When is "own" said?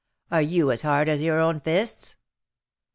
1.39-1.59